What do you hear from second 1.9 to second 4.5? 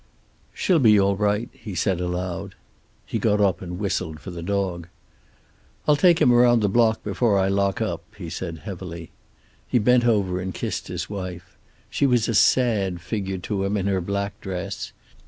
aloud. He got up and whistled for the